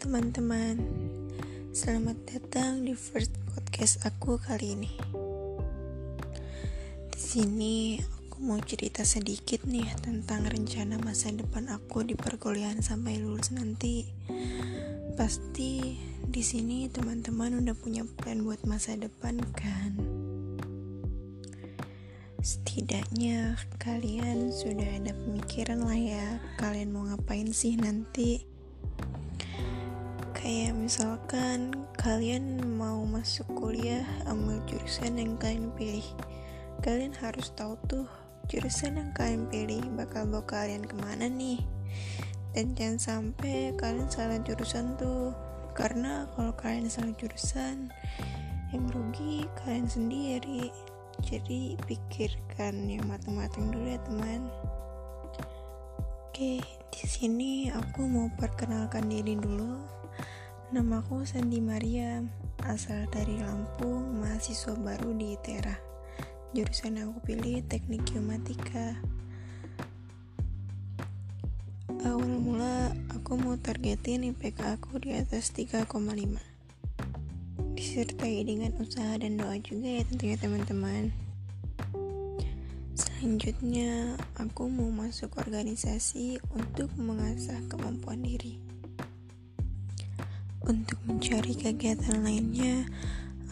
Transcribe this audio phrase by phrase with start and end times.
[0.00, 0.80] teman-teman,
[1.76, 4.88] selamat datang di first podcast aku kali ini.
[7.12, 13.20] Di sini aku mau cerita sedikit nih tentang rencana masa depan aku di perkuliahan sampai
[13.20, 14.08] lulus nanti.
[15.20, 20.00] Pasti di sini teman-teman udah punya plan buat masa depan kan?
[22.40, 28.49] Setidaknya kalian sudah ada pemikiran lah ya Kalian mau ngapain sih nanti
[30.50, 31.58] Kayak misalkan
[31.94, 36.02] kalian mau masuk kuliah ambil jurusan yang kalian pilih.
[36.82, 38.10] Kalian harus tahu tuh
[38.50, 41.62] jurusan yang kalian pilih bakal bawa kalian ke mana nih.
[42.50, 45.30] Dan jangan sampai kalian salah jurusan tuh.
[45.78, 47.86] Karena kalau kalian salah jurusan,
[48.74, 50.74] yang rugi kalian sendiri.
[51.22, 54.50] Jadi pikirkan yang matang-matang dulu ya teman.
[56.26, 56.58] Oke,
[56.90, 59.99] di sini aku mau perkenalkan diri dulu.
[60.70, 62.22] Namaku Sandi Maria,
[62.62, 65.74] asal dari Lampung, mahasiswa baru di ITERA.
[66.54, 68.94] Jurusan yang aku pilih Teknik Geomatika.
[72.06, 75.90] Awal mula aku mau targetin IPK aku di atas 3,5.
[77.74, 81.10] Disertai dengan usaha dan doa juga ya tentunya teman-teman.
[82.94, 88.79] Selanjutnya, aku mau masuk organisasi untuk mengasah kemampuan diri.
[90.60, 92.88] Untuk mencari kegiatan lainnya,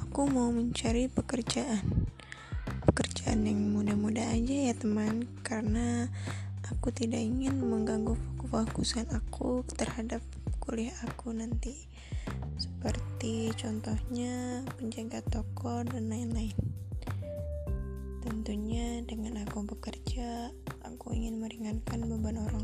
[0.01, 2.09] aku mau mencari pekerjaan.
[2.89, 6.09] Pekerjaan yang mudah-mudah aja ya teman, karena
[6.65, 8.17] aku tidak ingin mengganggu
[8.49, 10.25] fokusan aku terhadap
[10.59, 11.77] kuliah aku nanti.
[12.59, 16.57] Seperti contohnya penjaga toko dan lain-lain.
[18.25, 20.51] Tentunya dengan aku bekerja,
[20.83, 22.58] aku ingin meringankan beban orang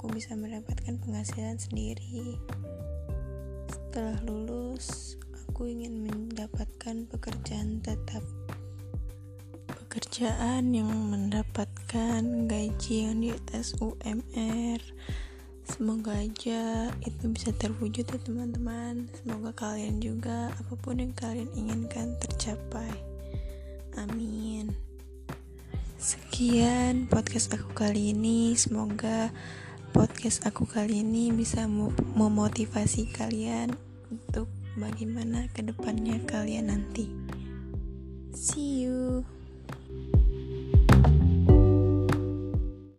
[0.00, 2.40] aku bisa mendapatkan penghasilan sendiri.
[3.68, 8.24] Setelah lulus, aku ingin mendapatkan pekerjaan tetap.
[9.68, 14.80] Pekerjaan yang mendapatkan gaji yang di atas UMR.
[15.68, 19.04] Semoga aja itu bisa terwujud ya teman-teman.
[19.20, 22.88] Semoga kalian juga apa pun yang kalian inginkan tercapai.
[24.00, 24.72] Amin.
[26.00, 28.56] Sekian podcast aku kali ini.
[28.56, 29.28] Semoga
[29.90, 31.66] podcast aku kali ini bisa
[32.14, 33.74] memotivasi kalian
[34.10, 34.46] untuk
[34.78, 37.10] bagaimana ke depannya kalian nanti.
[38.30, 39.26] See you.